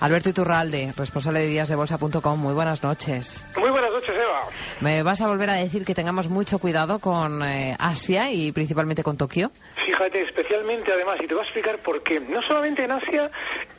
Alberto 0.00 0.30
Iturralde, 0.30 0.92
responsable 0.96 1.40
de 1.40 1.48
díasdebolsa.com. 1.48 2.38
Muy 2.38 2.54
buenas 2.54 2.82
noches. 2.82 3.44
Muy 3.56 3.70
buenas 3.70 3.92
noches, 3.92 4.10
Eva. 4.10 4.40
¿Me 4.80 5.02
vas 5.02 5.20
a 5.20 5.26
volver 5.26 5.50
a 5.50 5.54
decir 5.54 5.84
que 5.84 5.94
tengamos 5.94 6.28
mucho 6.28 6.58
cuidado 6.58 7.00
con 7.00 7.42
eh, 7.42 7.74
Asia 7.78 8.30
y 8.30 8.52
principalmente 8.52 9.02
con 9.02 9.16
Tokio? 9.16 9.50
Fíjate, 9.74 10.22
especialmente 10.22 10.92
además, 10.92 11.18
y 11.22 11.26
te 11.26 11.34
voy 11.34 11.42
a 11.42 11.44
explicar 11.44 11.78
por 11.78 12.02
qué. 12.04 12.20
No 12.20 12.40
solamente 12.42 12.84
en 12.84 12.92
Asia, 12.92 13.28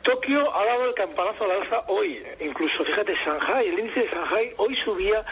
Tokio 0.02 0.54
ha 0.54 0.64
dado 0.66 0.84
el 0.84 0.94
campanazo 0.94 1.44
al 1.44 1.62
alza 1.62 1.84
hoy. 1.88 2.22
Incluso, 2.40 2.84
fíjate, 2.84 3.14
Shanghai, 3.24 3.68
el 3.68 3.78
índice 3.78 4.00
de 4.00 4.06
Shanghai 4.08 4.50
hoy 4.58 4.76
subía 4.84 5.24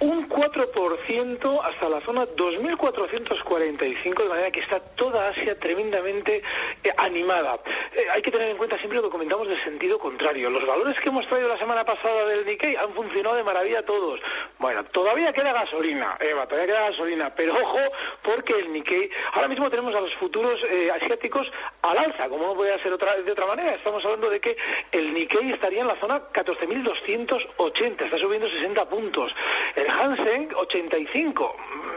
un 0.00 0.28
4% 0.28 1.60
hasta 1.64 1.88
la 1.88 2.00
zona 2.00 2.24
2.445, 2.24 4.22
de 4.22 4.28
manera 4.28 4.50
que 4.50 4.60
está 4.60 4.80
toda 4.80 5.28
Asia 5.28 5.58
tremendamente 5.58 6.42
eh, 6.82 6.90
animada. 6.96 7.58
Eh, 7.96 8.06
hay 8.12 8.22
que 8.22 8.30
tener 8.30 8.50
en 8.50 8.56
cuenta 8.56 8.76
siempre 8.78 8.96
lo 8.96 9.04
que 9.04 9.10
comentamos 9.10 9.48
del 9.48 9.62
sentido 9.62 9.98
contrario. 9.98 10.50
Los 10.50 10.66
valores 10.66 10.96
que 11.00 11.08
hemos 11.08 11.26
traído 11.28 11.48
la 11.48 11.58
semana 11.58 11.84
pasada 11.84 12.26
del 12.26 12.44
Nikkei 12.44 12.76
han 12.76 12.92
funcionado 12.92 13.36
de 13.36 13.44
maravilla 13.44 13.84
todos. 13.84 14.20
Bueno, 14.58 14.84
todavía 14.84 15.32
queda 15.32 15.52
gasolina, 15.52 16.16
Eva, 16.20 16.46
todavía 16.46 16.74
queda 16.74 16.90
gasolina, 16.90 17.32
pero 17.36 17.54
ojo, 17.54 17.78
porque 18.24 18.54
el 18.54 18.72
Nikkei, 18.72 19.10
ahora 19.32 19.48
mismo 19.48 19.70
tenemos 19.70 19.94
a 19.94 20.00
los 20.00 20.12
futuros 20.14 20.58
eh, 20.68 20.90
asiáticos 20.90 21.46
al 21.82 21.98
alza, 21.98 22.28
como 22.28 22.46
no 22.46 22.54
podía 22.54 22.78
ser 22.78 22.92
otra, 22.92 23.16
de 23.20 23.30
otra 23.30 23.46
manera. 23.46 23.74
Estamos 23.74 24.04
hablando 24.04 24.30
de 24.30 24.40
que 24.40 24.56
el 24.90 25.12
Nikkei 25.12 25.52
estaría 25.52 25.82
en 25.82 25.88
la 25.88 25.96
zona 25.96 26.20
14.280, 26.32 28.02
está 28.02 28.18
subiendo 28.18 28.48
60 28.48 28.88
puntos 28.88 29.32
el 29.76 29.88
Hansen 29.88 30.48
85. 30.54 31.56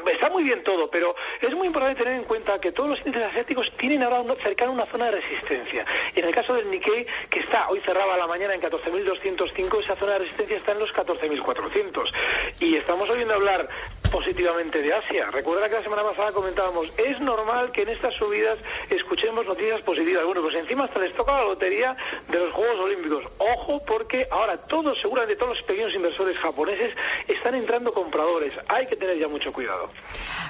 Está 0.10 0.30
muy 0.30 0.44
bien 0.44 0.64
todo, 0.64 0.90
pero 0.90 1.16
es 1.42 1.54
muy 1.54 1.68
importante 1.68 2.04
tener 2.04 2.20
en 2.20 2.26
cuenta 2.26 2.60
que 2.60 2.72
todos 2.72 2.90
los 2.90 3.00
índices 3.00 3.24
asiáticos 3.24 3.72
tienen 3.78 4.04
ahora 4.04 4.24
cercano 4.42 4.72
una 4.72 4.86
zona 4.86 5.06
de 5.06 5.22
resistencia. 5.22 5.86
En 6.16 6.26
el 6.26 6.34
caso 6.34 6.54
del 6.54 6.70
Nikkei, 6.70 7.06
que 7.30 7.40
está 7.40 7.70
hoy 7.70 7.80
cerraba 7.82 8.18
la 8.18 8.28
mañana 8.28 8.54
en 8.54 8.62
14.205, 8.62 9.80
esa 9.80 9.96
zona 9.96 10.14
de 10.14 10.20
resistencia 10.20 10.58
está 10.58 10.72
en 10.72 10.80
los 10.80 10.92
14.400. 10.94 12.12
Y 12.60 12.76
estamos 12.76 13.10
oyendo 13.10 13.34
hablar 13.34 13.68
positivamente 14.12 14.82
de 14.82 14.94
Asia. 14.94 15.30
Recuerda 15.32 15.68
que 15.68 15.76
la 15.76 15.84
semana 15.84 16.04
pasada 16.04 16.32
comentábamos, 16.32 16.88
es 16.98 17.20
normal 17.20 17.72
que 17.72 17.82
en 17.84 17.90
estas 17.90 18.14
subidas 18.16 18.58
escuchemos 18.90 19.46
noticias 19.46 19.82
positivas. 19.82 20.26
Bueno, 20.26 20.42
pues 20.42 20.56
encima 20.56 20.86
hasta 20.86 21.00
les 21.00 21.14
toca 21.14 21.34
la 21.34 21.44
lotería 21.44 21.96
de 22.28 22.40
los 22.40 22.54
Juegos 22.54 22.80
Olímpicos. 22.80 23.24
Ojo, 23.38 23.82
porque 23.86 24.28
ahora 24.32 24.58
todos, 24.58 24.98
seguramente 25.02 25.36
todos 25.36 25.58
los 25.58 25.66
pequeños 25.66 25.94
inversores 25.94 26.38
japoneses 26.38 26.94
están 27.28 27.56
entrando 27.56 27.92
compradores. 27.94 28.54
Hay 28.68 28.86
que 28.88 28.96
tener 28.96 29.18
ya 29.20 29.28
mucho 29.28 29.52
cuidado. 29.52 29.90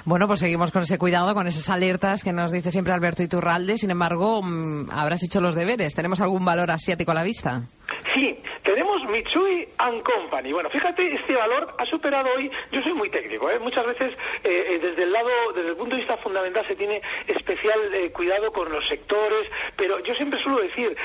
Bueno, 0.04 0.26
pues 0.26 0.40
seguimos 0.40 0.70
con 0.70 0.82
ese 0.82 0.98
cuidado, 0.98 1.34
con 1.34 1.46
esas 1.46 1.68
alertas 1.68 2.22
que 2.22 2.32
nos 2.32 2.50
dice 2.50 2.70
siempre 2.70 2.92
Alberto 2.92 3.22
Iturralde. 3.22 3.78
Sin 3.78 3.90
embargo, 3.90 4.42
mm, 4.42 4.90
habrás 4.90 5.22
hecho 5.22 5.40
los 5.40 5.54
deberes. 5.54 5.94
¿Tenemos 5.94 6.20
algún 6.20 6.44
valor 6.44 6.70
asiático 6.70 7.10
a 7.10 7.14
la 7.14 7.22
vista? 7.22 7.62
Tenemos 8.88 9.10
Mitsui 9.10 9.68
Company. 10.02 10.50
Bueno, 10.50 10.70
fíjate, 10.70 11.14
este 11.14 11.34
valor 11.34 11.74
ha 11.76 11.84
superado 11.84 12.30
hoy, 12.34 12.50
yo 12.72 12.80
soy 12.80 12.94
muy 12.94 13.10
técnico, 13.10 13.50
¿eh? 13.50 13.58
muchas 13.58 13.84
veces 13.84 14.14
eh, 14.42 14.66
eh, 14.70 14.78
desde 14.80 15.02
el 15.02 15.12
lado, 15.12 15.28
desde 15.54 15.70
el 15.70 15.76
punto 15.76 15.94
de 15.94 16.00
vista 16.00 16.16
fundamental 16.16 16.66
se 16.66 16.74
tiene 16.74 17.02
especial 17.26 17.78
eh, 17.92 18.10
cuidado 18.12 18.50
con 18.50 18.72
los 18.72 18.86
sectores, 18.88 19.46
pero 19.76 20.02
yo 20.02 20.14
siempre 20.14 20.42
suelo 20.42 20.60
decir, 20.60 20.96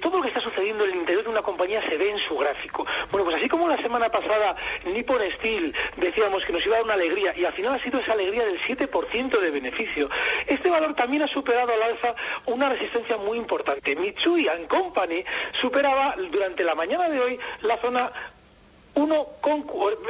todo 0.00 0.16
lo 0.16 0.22
que 0.22 0.28
está 0.28 0.40
sucediendo 0.40 0.84
en 0.84 0.92
el 0.92 0.96
interior 0.96 1.24
de 1.24 1.30
una 1.30 1.42
compañía 1.42 1.86
se 1.86 1.98
ve 1.98 2.10
en 2.10 2.18
su 2.20 2.38
gráfico. 2.38 2.86
Bueno, 3.10 3.26
pues 3.26 3.36
así 3.36 3.48
como 3.50 3.68
la 3.68 3.76
semana 3.82 4.08
pasada 4.08 4.56
Nippon 4.86 5.20
Steel 5.36 5.74
decíamos 5.98 6.42
que 6.44 6.54
nos 6.54 6.64
iba 6.64 6.76
a 6.76 6.78
dar 6.78 6.84
una 6.84 6.94
alegría 6.94 7.34
y 7.36 7.44
al 7.44 7.52
final 7.52 7.74
ha 7.74 7.82
sido 7.82 8.00
esa 8.00 8.12
alegría 8.12 8.46
del 8.46 8.58
7% 8.62 9.40
de 9.40 9.50
beneficio, 9.50 10.08
también 10.94 11.22
ha 11.22 11.28
superado 11.28 11.72
al 11.72 11.82
alza 11.82 12.14
una 12.46 12.68
resistencia 12.68 13.16
muy 13.16 13.38
importante. 13.38 13.96
Mitsui 13.96 14.48
and 14.48 14.66
Company 14.68 15.24
superaba 15.60 16.14
durante 16.30 16.64
la 16.64 16.74
mañana 16.74 17.08
de 17.08 17.20
hoy 17.20 17.38
la 17.62 17.76
zona 17.78 18.10
1 18.96 19.26
con 19.42 19.64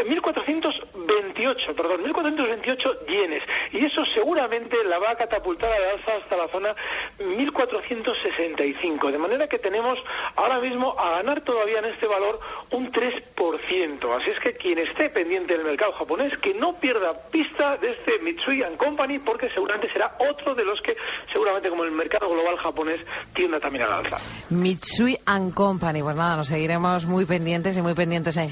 1428, 0.09 1.75
perdón, 1.75 2.03
1428 2.05 3.07
yenes. 3.07 3.43
Y 3.73 3.85
eso 3.85 4.05
seguramente 4.15 4.77
la 4.85 4.99
va 4.99 5.11
a 5.11 5.17
catapultar 5.17 5.73
a 5.73 5.79
la 5.79 5.91
alza 5.91 6.15
hasta 6.23 6.37
la 6.37 6.47
zona 6.49 6.75
1465, 7.19 9.11
de 9.11 9.19
manera 9.19 9.49
que 9.49 9.59
tenemos 9.59 9.99
ahora 10.37 10.61
mismo 10.61 10.95
a 10.99 11.17
ganar 11.17 11.41
todavía 11.41 11.81
en 11.81 11.87
este 11.87 12.07
valor 12.07 12.39
un 12.71 12.93
3%, 12.93 14.21
así 14.21 14.31
es 14.31 14.39
que 14.41 14.53
quien 14.53 14.79
esté 14.79 15.11
pendiente 15.11 15.57
del 15.57 15.65
mercado 15.67 15.93
japonés 15.93 16.33
que 16.39 16.55
no 16.55 16.75
pierda 16.75 17.13
pista 17.31 17.77
de 17.79 17.91
este 17.91 18.19
Mitsui 18.23 18.63
Company 18.77 19.19
porque 19.19 19.49
seguramente 19.51 19.93
será 19.93 20.17
otro 20.31 20.55
de 20.55 20.65
los 20.65 20.81
que 20.81 20.97
seguramente 21.33 21.69
como 21.71 21.83
el 21.85 21.91
mercado 21.91 22.29
global 22.29 22.57
japonés 22.59 23.01
tienda 23.35 23.59
también 23.59 23.85
a 23.85 23.89
la 23.89 23.97
alza. 23.99 24.17
Mitsui 24.51 25.19
Company, 25.55 26.03
pues 26.03 26.17
nada, 26.17 26.37
nos 26.37 26.47
seguiremos 26.47 27.07
muy 27.07 27.25
pendientes 27.25 27.77
y 27.77 27.83
muy 27.83 27.95
pendientes 27.95 28.37
en 28.37 28.49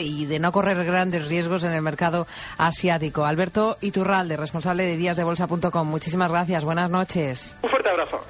y 0.00 0.24
de 0.24 0.38
no 0.38 0.50
correr 0.50 0.82
grandes 0.84 1.28
riesgos 1.28 1.62
en 1.64 1.72
el 1.72 1.82
mercado 1.82 2.26
asiático. 2.56 3.26
Alberto 3.26 3.76
Iturralde, 3.80 4.36
responsable 4.36 4.84
de 4.84 4.96
díasdebolsa.com. 4.96 5.86
Muchísimas 5.86 6.30
gracias. 6.30 6.64
Buenas 6.64 6.90
noches. 6.90 7.56
Un 7.62 7.70
fuerte 7.70 7.90
abrazo. 7.90 8.20